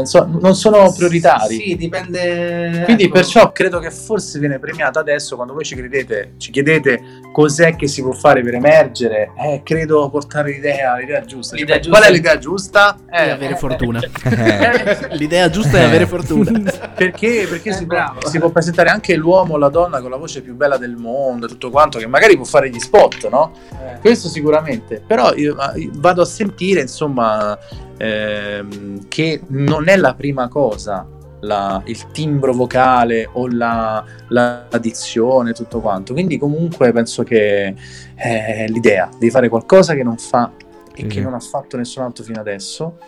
[0.00, 1.56] eh, so- non sono prioritari.
[1.56, 2.82] Sì, dipende.
[2.84, 7.00] Quindi ecco, perciò credo che forse viene premiata adesso quando voi ci credete, ci chiedete
[7.32, 11.54] cos'è che si può fare per emergere, eh, credo portare l'idea, l'idea giusta.
[11.56, 12.96] L'idea Cioè, giusta Qual è è- l'idea giusta?
[13.10, 14.00] E Eh, avere eh, fortuna.
[14.24, 15.16] Eh.
[15.16, 16.50] L'idea giusta è avere fortuna.
[16.94, 20.16] Perché, perché Eh, si, può, si può presentare anche l'uomo o la donna con la
[20.16, 23.52] voce più bella del mondo, tutto quanto, che magari può fare gli spot, no?
[23.72, 27.58] eh, Questo sicuramente, però io io vado a sentire, insomma,
[27.98, 31.06] ehm, che non è la prima cosa
[31.44, 36.12] la- il timbro vocale o la, la dizione, tutto quanto.
[36.12, 37.74] Quindi comunque penso che
[38.14, 40.52] è l'idea di fare qualcosa che non fa
[40.94, 41.20] e Sì, che sì.
[41.22, 42.98] non ha fatto nessun altro fino adesso.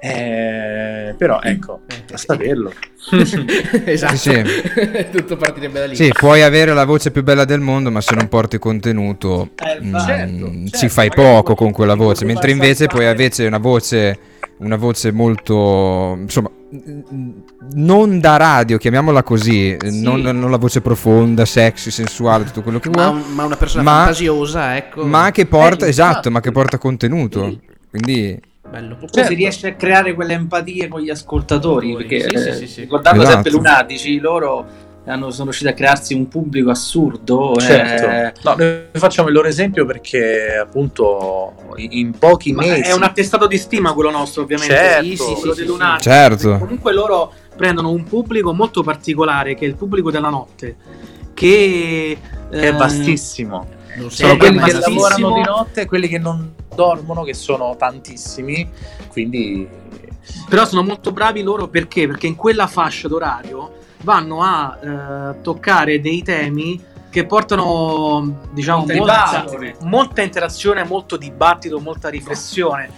[0.00, 2.40] Eh, però ecco, Eh, basta sì.
[2.40, 2.72] averlo.
[3.84, 4.16] esatto.
[4.16, 4.42] Sì,
[5.12, 5.96] Tutto partirebbe da lì.
[5.96, 9.82] Sì, puoi avere la voce più bella del mondo, ma se non porti contenuto, Eh,
[9.82, 12.24] mm, certo, ci certo, fai poco puoi- con quella puoi voce.
[12.24, 14.18] Mentre invece poi saltare- invece una voce,
[14.58, 17.30] una voce molto, insomma, mm,
[17.74, 20.02] non da radio, chiamiamola così, Sì.
[20.02, 23.56] non, non la voce profonda, sexy, sensuale, tutto quello che Ma, vuoi, un- ma una
[23.56, 25.04] persona Ma- fantasiosa, ecco.
[25.04, 27.58] ma che porta, Eh, esatto, ma che porta contenuto.
[27.90, 28.96] Quindi, Bello.
[28.98, 29.24] Certo.
[29.28, 32.80] si riesce a creare quelle empatie con gli ascoltatori, perché Sì, sì, eh, sì, sì.
[32.80, 33.34] ricordando Esatto.
[33.34, 34.66] sempre Lunatici, loro
[35.06, 37.54] hanno, sono riusciti a crearsi un pubblico assurdo.
[37.58, 38.08] Certo.
[38.08, 43.02] eh, No, noi facciamo il loro esempio perché appunto in pochi Ma mesi è un
[43.02, 44.74] attestato di stima quello nostro, ovviamente.
[44.74, 45.04] Certo.
[45.04, 46.00] Sì, sì, Sì, quello sì, dei sì.
[46.00, 46.58] Certo.
[46.58, 50.76] Comunque loro prendono un pubblico molto particolare, che è il pubblico della notte,
[51.34, 52.18] che,
[52.50, 53.74] è eh, vastissimo.
[53.96, 58.68] Non Sono quelli che lavorano di notte e quelli che non dormono, che sono tantissimi.
[59.08, 59.66] Quindi
[60.48, 62.06] Però sono molto bravi loro perché?
[62.06, 69.44] Perché in quella fascia d'orario vanno a eh, toccare dei temi che portano, diciamo, Molta
[69.80, 72.88] molta, interazione, molto dibattito, molta riflessione.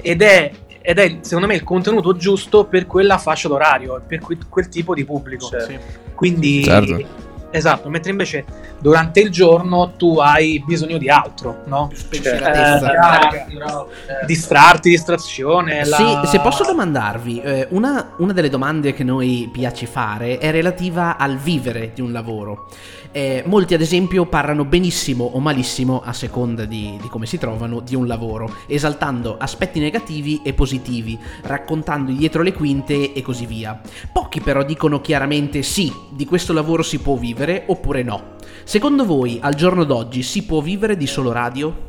[0.00, 4.38] Ed è, ed è, secondo me, il contenuto giusto per quella fascia d'orario, per que-
[4.48, 5.46] quel tipo di pubblico.
[5.46, 5.80] Certo.
[6.14, 7.27] Quindi, Certo.
[7.50, 8.44] Esatto, mentre invece
[8.78, 11.88] durante il giorno tu hai bisogno di altro, no?
[11.88, 12.90] Più Eh, spensieratezza.
[12.92, 15.84] carica, eh, distrarti, distrazione.
[15.84, 20.50] la- Sì, se posso domandarvi, eh, una, una delle domande che noi piace fare è
[20.50, 22.66] relativa al vivere di un lavoro.
[23.10, 27.80] Eh, molti ad esempio parlano benissimo o malissimo, a seconda di, di come si trovano,
[27.80, 33.80] di un lavoro, esaltando aspetti negativi e positivi, raccontando dietro le quinte e così via.
[34.12, 38.36] Pochi però dicono chiaramente sì, di questo lavoro si può vivere oppure no.
[38.64, 41.86] Secondo voi, al giorno d'oggi, si può vivere di solo radio?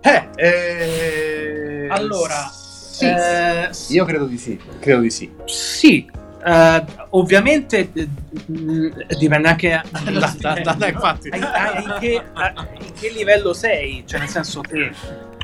[0.00, 3.06] Eh, eh, Allora, sì.
[3.06, 4.58] eh, io credo di sì.
[4.78, 5.28] Credo di sì.
[5.46, 6.08] Sì,
[6.46, 8.08] eh, ovviamente eh,
[8.46, 11.28] mh, dipende anche da, Da- da- da- infatti.
[11.28, 14.90] in, a- in che, a- in che livello sei, cioè nel senso che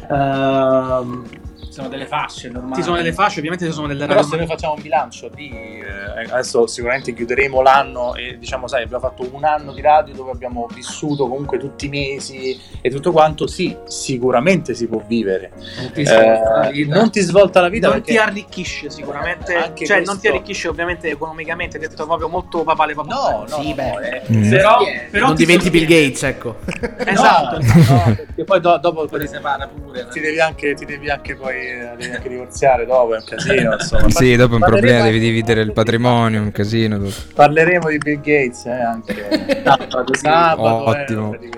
[0.09, 1.25] ehm,
[1.73, 2.75] sono delle fasce normali.
[2.77, 5.49] ci sono delle fasce, ovviamente ci sono delle Però se noi facciamo un bilancio di
[5.51, 10.31] eh, adesso sicuramente chiuderemo l'anno e diciamo sai abbiamo fatto un anno di radio dove
[10.33, 15.93] abbiamo vissuto comunque tutti i mesi e tutto quanto sì sicuramente si può vivere Non
[15.93, 16.95] ti Eh, svolta la vita.
[16.95, 20.69] non ti svolta la vita non ti arricchisce sicuramente, Anche cioè questo- non ti arricchisce
[20.69, 23.33] ovviamente economicamente, detto proprio molto papale papale.
[23.33, 24.09] no no Sì, no, beh.
[24.09, 24.51] eh, Mm.
[24.51, 25.09] Però, Sostiene.
[25.11, 25.87] però non ti diventi Bill.
[25.87, 26.59] Gates, ecco.
[27.05, 27.59] Esatto.
[27.61, 27.65] no,
[28.07, 30.07] no, perché poi do- dopo poi ti separa pure.
[30.09, 33.72] ti devi anche ti devi anche poi eh, devi anche divorziare dopo è un casino
[33.79, 36.98] insomma Sì, dopo è un problema, devi dividere il patrimonio, un casino.
[36.98, 37.12] tutto.
[37.35, 40.20] parleremo di Bill Gates eh, anche Sabato, sì.
[40.20, 41.35] sabato Ottimo.
[41.35, 41.51] eh,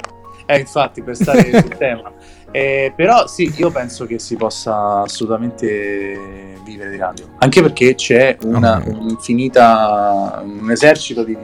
[0.47, 2.13] eh, infatti per stare sul tema
[2.51, 8.37] Eh, però sì io penso che si possa assolutamente vivere di radio anche perché c'è
[8.43, 8.83] una Ah.
[8.87, 11.37] un'infinita un esercito di,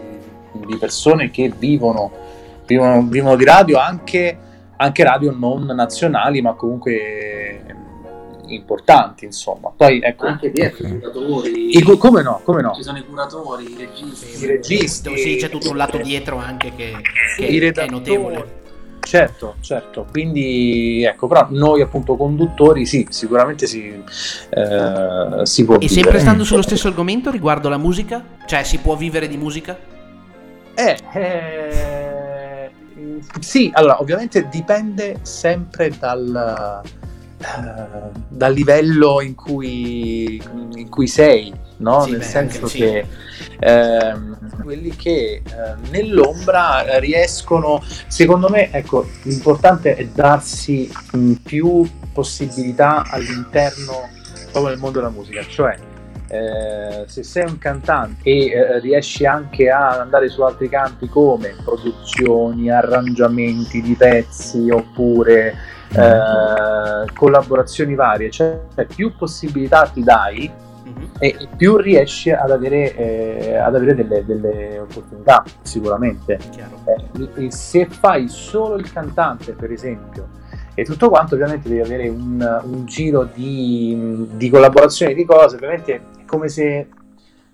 [0.66, 2.10] di persone che vivono,
[2.66, 4.38] vivono vivono di radio anche,
[4.76, 7.62] anche radio non nazionali ma comunque
[8.54, 11.76] importanti insomma poi ecco Anche dietro i curatori.
[11.76, 14.42] i come no come no Ci sono i curatori, i registi.
[14.42, 16.92] i registi Sì, c'è tutto un lato dietro anche che,
[17.36, 18.58] che- che è notevole.
[19.00, 23.88] Certo, certo, quindi ecco, però noi appunto conduttori sì, sicuramente si,
[24.50, 26.18] eh, si può E sempre vivere.
[26.20, 28.22] stando sullo stesso argomento riguardo la musica?
[28.46, 29.76] Cioè, si può vivere di musica?
[30.74, 32.70] Eh, eh,
[33.40, 36.80] sì, allora ovviamente dipende sempre dal,
[37.40, 40.42] eh, dal livello in cui,
[40.74, 42.02] in cui sei, no?
[42.02, 42.78] Sì, Nel beh, senso sì.
[42.78, 43.06] che
[43.58, 45.42] ehm, quelli che eh,
[45.90, 54.08] nell'ombra riescono, secondo me, ecco, l'importante è darsi mh, più possibilità all'interno
[54.52, 55.78] proprio del mondo della musica, cioè
[56.28, 61.56] eh, se sei un cantante e eh, riesci anche a andare su altri campi come
[61.64, 68.60] produzioni, arrangiamenti di pezzi oppure eh, collaborazioni varie, cioè
[68.94, 70.50] più possibilità ti dai
[71.18, 76.38] e e più riesci ad avere, eh, ad avere delle, delle opportunità sicuramente.
[77.36, 80.28] Eh, se fai solo il cantante, per esempio,
[80.74, 85.94] e tutto quanto, ovviamente devi avere un, un giro di, di collaborazioni, di cose, ovviamente
[85.94, 86.88] è come se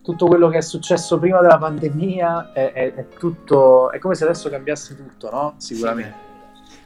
[0.03, 4.25] tutto quello che è successo prima della pandemia è, è- è tutto, è come se
[4.25, 5.55] adesso cambiasse tutto, no?
[5.57, 6.26] Sicuramente.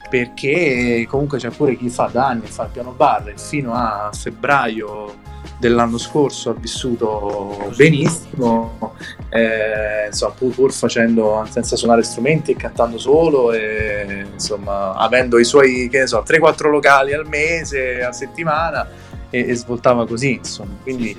[0.08, 4.10] Perché comunque c'è pure chi fa da anni fa il piano bar e fino a
[4.12, 8.94] febbraio dell'anno scorso ha vissuto benissimo,
[9.28, 15.44] eh, insomma, pur, pur, facendo senza suonare strumenti e cantando solo e insomma avendo i
[15.44, 18.88] suoi che ne so 3-4 locali al mese, a settimana
[19.28, 21.16] e, e svoltava così, insomma, quindi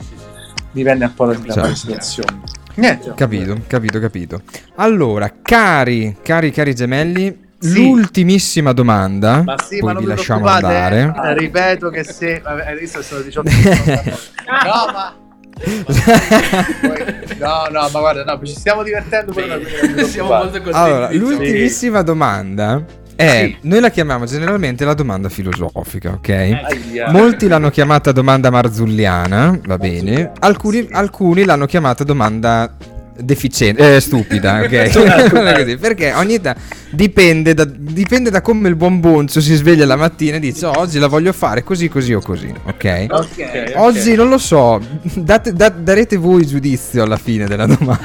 [0.71, 1.75] dipende un po' da esatto.
[1.75, 2.41] situazione.
[2.75, 3.13] Niente.
[3.15, 4.41] Capito, capito, capito.
[4.75, 7.83] Allora, cari, cari, cari gemelli, sì.
[7.83, 11.13] L'ultimissima domanda, ma sì, poi ma vi lasciamo andare.
[11.23, 12.41] Eh, ripeto che se...
[12.43, 13.49] Vabbè, adesso sono 18
[14.65, 15.15] No, ma...
[17.37, 19.31] no, no, ma guarda, no, ci stiamo divertendo.
[19.31, 20.77] Sì, siamo molto contenti.
[20.77, 22.05] Allora, l'ultimissima sì.
[22.05, 22.83] domanda
[23.15, 23.67] è, sì.
[23.67, 26.29] noi la chiamiamo generalmente la domanda filosofica, ok?
[26.29, 26.65] Eh,
[27.09, 30.31] Molti l'hanno chiamata domanda marzulliana, va bene.
[30.39, 32.75] Alcuni, alcuni l'hanno chiamata domanda
[33.23, 35.77] deficiente, eh, stupida, ok?
[35.79, 40.35] perché ogni tanto dipende da, dipende da come il buon Bonzo si sveglia la mattina
[40.35, 43.05] e dice oh, oggi la voglio fare così, così o così, ok?
[43.09, 44.15] okay oggi okay.
[44.15, 47.99] non lo so, date, da, darete voi giudizio alla fine della domanda.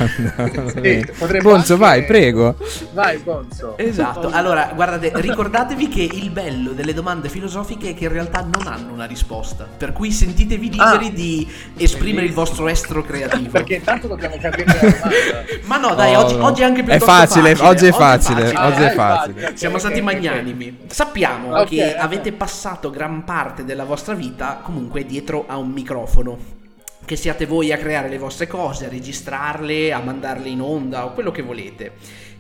[0.77, 1.05] Sì,
[1.43, 1.85] Bonzo, anche...
[1.85, 2.57] vai, prego.
[2.93, 3.77] Vai, Bonzo.
[3.79, 8.67] Esatto, allora guardate, ricordatevi che il bello delle domande filosofiche è che in realtà non
[8.67, 11.49] hanno una risposta, per cui sentitevi liberi ah, di
[11.79, 13.51] esprimere il vostro estro creativo.
[13.51, 15.06] perché intanto dobbiamo capire la domanda.
[15.65, 17.69] Ma no, dai, oh, oggi, oggi, è anche più facile, facile.
[17.69, 18.67] Oggi è facile, oggi è facile.
[18.67, 19.57] Oggi è facile.
[19.57, 20.79] Siamo stati magnanimi.
[20.87, 21.99] Sappiamo okay, che okay.
[21.99, 26.55] avete passato gran parte della vostra vita comunque dietro a un microfono.
[27.05, 31.13] Che siate voi a creare le vostre cose, a registrarle, a mandarle in onda o
[31.13, 31.93] quello che volete.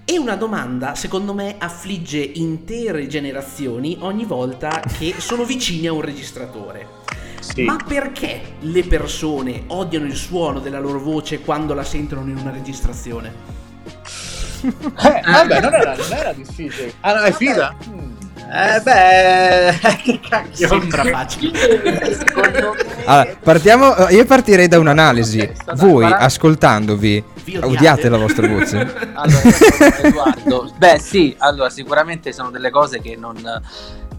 [0.05, 6.01] E una domanda, secondo me, affligge intere generazioni ogni volta che sono vicini a un
[6.01, 6.87] registratore.
[7.40, 7.62] Sì.
[7.62, 12.51] Ma perché le persone odiano il suono della loro voce quando la sentono in una
[12.51, 13.55] registrazione?
[14.62, 16.92] eh, vabbè, non era, non era difficile.
[17.01, 17.75] Ah, no, è fida?
[17.88, 18.14] Mm.
[18.49, 20.68] Eh beh, che cacchio.
[20.68, 21.59] Sembra facile.
[23.05, 25.51] allora, partiamo, io partirei da un'analisi.
[25.75, 27.25] Voi ascoltandovi
[27.61, 28.79] odiate la vostra voce?
[29.14, 29.42] Allora,
[30.01, 33.37] Edoardo, beh sì, allora sicuramente sono delle cose che non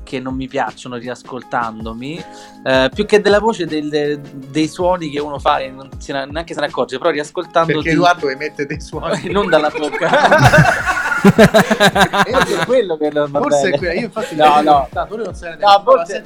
[0.08, 2.24] che non mi piacciono riascoltandomi,
[2.63, 6.54] eh, più che della voce del, dei suoni che uno fa e non si, neanche
[6.54, 7.74] se ne accorge, però riascoltando...
[7.74, 9.28] Perché Edoardo emette dei suoni.
[9.30, 11.16] non dalla bocca.
[11.36, 13.76] è quello che non va Forse bene.
[13.76, 14.88] è quello, io infatti no, no.
[14.92, 16.24] no, non no, a, volte,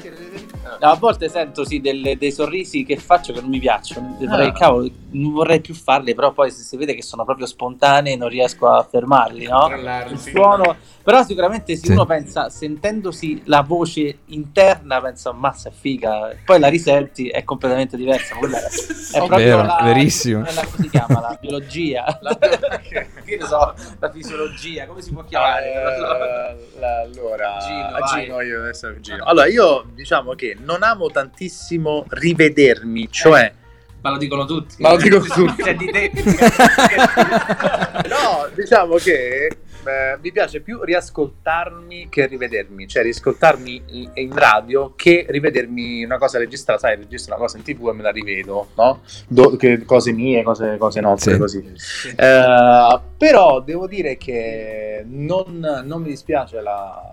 [0.80, 4.18] no, a volte sento sì delle, dei sorrisi che faccio che non mi piacciono.
[4.20, 4.54] Vorrei, ah.
[4.54, 8.30] cavolo, non vorrei più farli, però poi se si vede che sono proprio spontanei non
[8.30, 9.70] riesco a fermarli, no?
[10.10, 11.92] Il suono però sicuramente se sì.
[11.92, 17.98] uno pensa, sentendosi la voce interna, pensa, massa è figa, poi la risenti, è completamente
[17.98, 18.36] diversa.
[18.36, 20.46] Quella è, è proprio Vero, la, verissimo.
[20.46, 21.20] È la, come si chiama?
[21.22, 22.20] La biologia?
[22.22, 25.70] La, ne so, la fisiologia, come si può chiamare?
[25.70, 29.24] Uh, la, allora, Gino, Gino, io adesso Gino.
[29.24, 33.54] Allora, io diciamo che non amo tantissimo rivedermi, cioè...
[34.02, 34.76] Ma lo dicono tutti.
[34.80, 35.62] Ma lo dicono tutti.
[35.64, 36.12] cioè, di te.
[38.10, 45.26] no, diciamo che eh, mi piace più riascoltarmi che rivedermi, cioè riascoltarmi in radio che
[45.28, 49.02] rivedermi una cosa registrata, sai, registro una cosa in tv e me la rivedo, no?
[49.28, 51.40] Do, che, cose mie, cose, cose nostre, sì.
[51.40, 51.72] così.
[51.76, 52.08] Sì.
[52.16, 57.12] Eh, però devo dire che non, non mi dispiace la,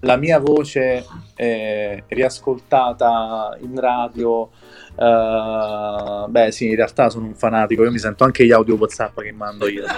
[0.00, 1.04] la mia voce
[1.36, 4.50] eh, riascoltata in radio
[4.94, 7.82] Uh, beh, sì, in realtà sono un fanatico.
[7.82, 9.84] Io mi sento anche gli audio WhatsApp che mando io.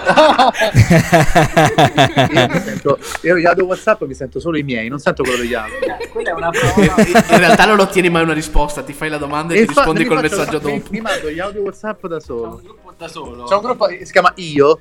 [2.30, 5.54] io, sento, io, gli audio WhatsApp mi sento solo i miei, non sento quello degli
[5.54, 6.08] altri.
[6.10, 7.02] Quella è una prova.
[7.02, 10.04] In realtà non ottieni mai una risposta, ti fai la domanda e, e ti rispondi
[10.04, 10.68] col messaggio dopo.
[10.68, 12.42] Mi, mi mando gli audio WhatsApp da solo.
[12.42, 13.44] C'è un gruppo da solo.
[13.44, 14.80] C'è un gruppo si chiama Io,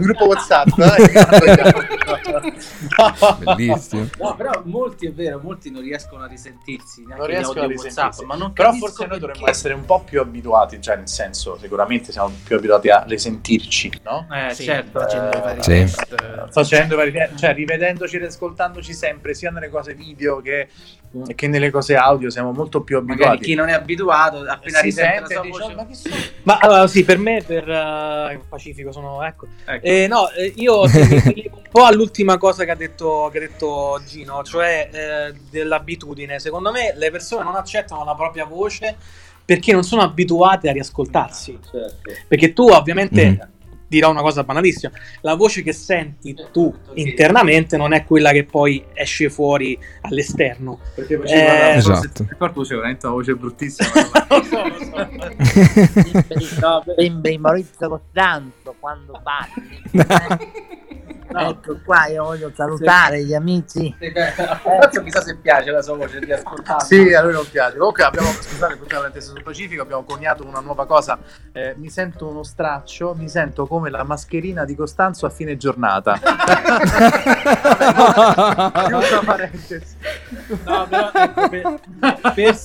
[0.00, 0.68] un gruppo WhatsApp.
[3.44, 4.08] Bellissimo.
[4.18, 7.04] No, però molti è vero, molti non riescono a risentirsi.
[7.06, 8.00] Non riescono a risentirsi.
[8.00, 11.58] WhatsApp, ma non però forse noi dovremmo essere un po' più abituati, cioè nel senso,
[11.60, 14.26] sicuramente siamo più abituati a risentirci, no?
[14.32, 15.00] Eh, sì, certo.
[15.00, 15.68] Facendo i vari sì.
[15.68, 16.48] test.
[16.50, 20.68] Facendo vari test, cioè rivedendoci e ascoltandoci sempre, sia nelle cose video che,
[21.34, 23.22] che, nelle cose audio, siamo molto più abituati.
[23.22, 25.74] Magari chi non è abituato, appena si risente la voce...
[25.74, 25.86] ma,
[26.44, 29.22] ma allora, sì, per me, per uh, Pacifico, sono...
[29.24, 29.46] Ecco.
[29.64, 29.84] ecco.
[29.84, 34.42] Eh, no, eh, io un po' all'ultima cosa che ha detto, che ha detto Gino,
[34.44, 36.38] cioè eh, dell'abitudine.
[36.38, 38.96] Secondo me le persone non accettano la propria voce
[39.44, 41.58] perché non sono abituate a riascoltarsi.
[41.62, 42.10] Certo.
[42.28, 43.30] Perché tu ovviamente...
[43.30, 43.58] Mm.
[43.90, 48.84] Dirò una cosa banalissima, la voce che senti tu internamente non è quella che poi
[48.94, 50.78] esce fuori all'esterno.
[50.94, 52.24] Perché eh, esatto.
[52.28, 53.90] Ricordo c'è veramente una voce bruttissima.
[54.28, 56.60] lo so, lo so.
[56.60, 56.84] no,
[57.40, 59.80] Maurizio Costanzo quando parli.
[61.32, 63.94] Ecco qua, io voglio salutare gli amici.
[63.98, 66.84] Adesso chissà se piace la sua voce di ascoltare.
[66.84, 67.76] Sì, a lui non piace.
[67.76, 71.18] Comunque abbiamo, scusate, tutta la parentesi sul Pacifico, abbiamo coniato una nuova cosa.
[71.52, 76.18] Eh, mi sento uno straccio, mi sento come la mascherina di Costanzo a fine giornata.
[78.88, 79.96] Chiusa parentesi.
[80.64, 81.80] No, però ecco, per,
[82.34, 82.58] per-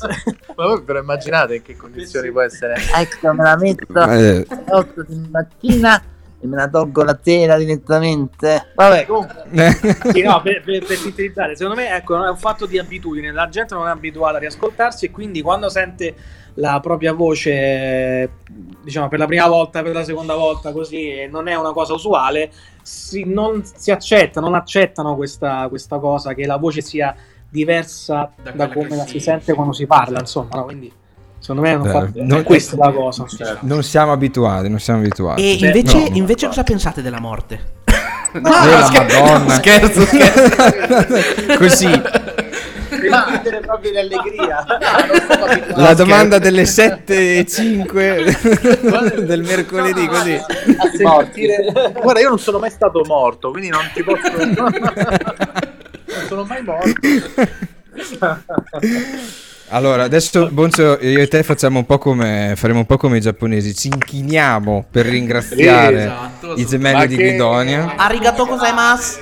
[0.56, 2.76] Ma voi però immaginate in che condizioni può essere?
[2.96, 6.02] Ecco, me la metto Eh, alle 8 di mattina
[6.46, 8.72] e me la tolgo la sera direttamente.
[8.76, 9.44] Vabbè, comunque.
[10.12, 13.50] Sì, no, per, per- per sintetizzare, secondo me ecco, è un fatto di abitudine, la
[13.50, 16.16] gente non è abituata a riascoltarsi e quindi quando sente
[16.56, 18.30] la propria voce,
[18.82, 22.50] diciamo, per la prima volta, per la seconda volta, così, non è una cosa usuale,
[22.82, 27.14] si, non si accetta, non accettano questa, questa cosa, che la voce sia
[27.50, 30.66] diversa Da da, come la si- si sente quando si parla, insomma, no?
[30.66, 30.92] quindi
[31.46, 33.26] secondo me è, un Eh, fatto- non- questa è la cosa.
[33.62, 35.42] non siamo abituati, non siamo abituati.
[35.42, 36.16] E Beh, invece, no.
[36.16, 37.74] invece cosa pensate della morte?
[38.36, 39.54] Eh, la Madonna.
[39.54, 41.56] Scherzo, scherzo.
[41.58, 41.88] Così,
[43.62, 44.66] proprio di allegria.
[45.76, 48.26] la domanda delle 7 e 5
[49.24, 50.38] del mercoledì, così.
[52.02, 54.30] Guarda, io non sono mai stato morto, quindi non ti posso.
[54.36, 54.74] non
[56.28, 56.92] sono mai morto.
[59.70, 63.22] Allora, adesso Bonzo, io e te facciamo un po' come faremo un po' come i
[63.22, 67.96] giapponesi, ci inchiniamo per ringraziare Esatto, i gemelli di che- Guidonia.
[67.98, 69.18] Arigato gozaimasu.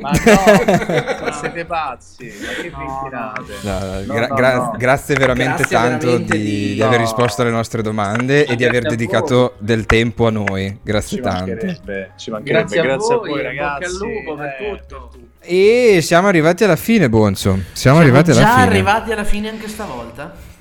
[0.00, 2.70] Ma no, ma siete pazzi, ma che?
[2.70, 3.32] No,
[3.62, 4.74] No, gra- gra- no.
[4.76, 8.82] Grazie veramente Grazie tanto veramente di, di- aver risposto alle nostre domande e di aver
[8.84, 10.78] dedicato del tempo a noi.
[10.82, 11.50] Grazie Ci tanto.
[11.50, 12.60] mancherebbe, ci mancherebbe.
[12.60, 13.98] Grazie a Grazie a voi, voi, ragazzi.
[13.98, 15.10] lupo per Eh, tutto.
[15.40, 17.58] E siamo arrivati alla fine, Bonzo.
[17.72, 18.62] Siamo, arrivati alla già fine.
[18.66, 20.52] arrivati alla fine anche stavolta?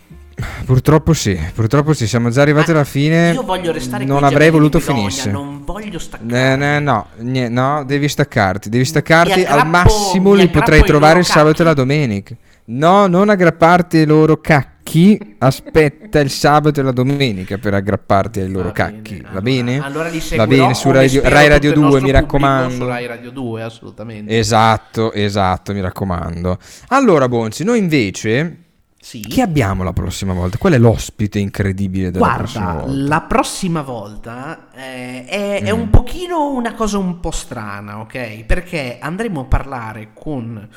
[0.66, 3.32] Purtroppo sì, purtroppo sì, siamo già arrivati alla fine.
[3.32, 5.32] Io voglio restare Non avrei voluto finisse.
[5.32, 6.54] Non voglio staccare.
[6.54, 9.42] Eh, no, no, no, devi staccarti, devi staccarti.
[9.42, 12.36] Aggrappo- Al massimo li aggrappo potrei ai trovare il sabato e la domenica.
[12.66, 15.36] No, non aggrapparti ai loro cacchi.
[15.38, 19.16] Aspetta il sabato e la domenica per aggrapparti ai loro Va cacchi.
[19.16, 19.80] bene, Va bene?
[19.84, 22.76] Allora li Va seguirò, bene, su Radio, Rai Radio il 2, nostro mi raccomando.
[22.76, 24.38] Su Rai Radio 2, assolutamente.
[24.38, 26.58] Esatto, esatto, mi raccomando.
[26.90, 28.58] Allora, Bonzi, noi invece.
[29.04, 29.20] Sì.
[29.20, 30.58] Chi abbiamo la prossima volta?
[30.58, 33.08] Qual è l'ospite incredibile della prossima Guarda, volta?
[33.08, 35.78] la prossima volta eh, è, è Mm.
[35.78, 38.46] un pochino una cosa un po' strana, ok?
[38.46, 40.70] Perché andremo a parlare con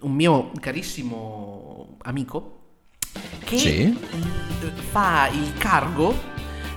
[0.00, 2.58] un mio carissimo amico
[3.44, 3.98] che Sì.
[4.90, 6.12] fa il cargo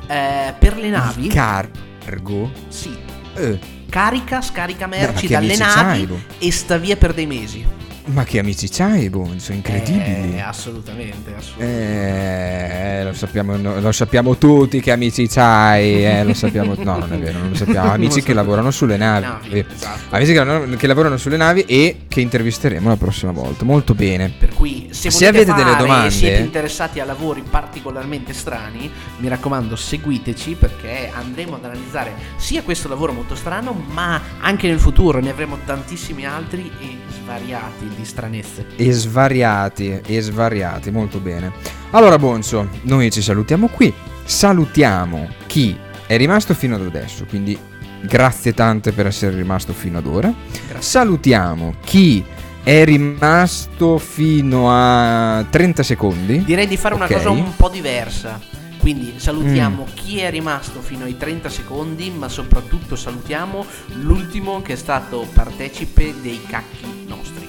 [0.06, 1.28] eh, per le navi.
[1.28, 2.52] Cargo?
[2.68, 2.96] sì,
[3.36, 6.20] Eh, carica, scarica merci che dalle navi c'hai, Bo?
[6.38, 7.66] e sta via per dei mesi.
[8.06, 9.54] Ma che amici c'hai, Bonzo?
[9.54, 10.36] Incredibili.
[10.36, 13.00] Eh, assolutamente, assolutamente.
[13.00, 17.18] Eh, lo sappiamo, lo sappiamo tutti che amici c'hai, eh, lo sappiamo, no non è
[17.18, 18.40] vero, non lo sappiamo, amici lo che sapevo.
[18.40, 20.16] lavorano sulle navi, Navi, Eh, esatto.
[20.16, 24.34] amici che, lavorano- che lavorano sulle navi e che intervisteremo la prossima volta, molto bene.
[24.38, 28.92] Per cui se, Se avete fare delle domande- e siete interessati a lavori particolarmente strani,
[29.20, 34.80] mi raccomando seguiteci perché andremo ad analizzare sia questo lavoro molto strano, ma anche nel
[34.80, 38.66] futuro ne avremo tantissimi altri e svariati di stranezze.
[38.76, 41.52] E svariati, e svariati, molto bene.
[41.92, 43.94] Allora Bonzo, noi ci salutiamo qui,
[44.26, 47.58] salutiamo chi è rimasto fino ad adesso, quindi
[48.02, 50.34] grazie tante per essere rimasto fino ad ora.
[50.68, 50.82] Grazie.
[50.82, 52.24] Salutiamo chi
[52.62, 56.44] è rimasto fino a 30 secondi.
[56.44, 57.00] Direi di fare Ok.
[57.02, 58.40] una cosa un po' diversa.
[58.84, 59.96] Quindi salutiamo Mm.
[59.96, 63.66] chi è rimasto fino ai 30 secondi, ma soprattutto salutiamo
[64.02, 67.48] l'ultimo che è stato partecipe dei cacchi nostri.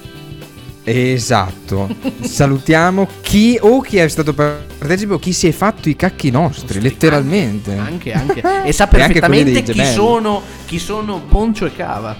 [0.84, 1.88] Esatto.
[2.22, 6.80] Salutiamo chi o chi è stato partecipe o chi si è fatto i cacchi nostri,
[6.80, 7.74] letteralmente.
[7.74, 8.40] Anche, anche.
[8.64, 12.16] E sa E anche quelli perfettamente dei chi sono, chi sono Poncio e Cava.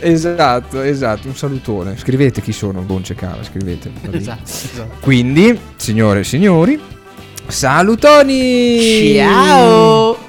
[0.00, 1.96] Esatto, esatto, un salutone.
[1.96, 3.90] Scrivete chi sono Bonce Cava, scrivete.
[4.12, 4.96] Esatto, esatto.
[5.00, 6.78] Quindi, signore e signori,
[7.48, 9.14] salutoni!
[9.16, 10.27] Ciao!